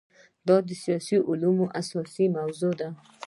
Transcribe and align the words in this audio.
دا 0.47 0.57
د 0.67 0.69
سیاسي 0.83 1.17
علومو 1.29 1.65
اساسي 1.81 2.25
موضوع 2.37 2.73
ده. 2.81 2.89